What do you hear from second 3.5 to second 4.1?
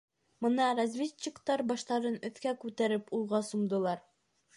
сумдылар.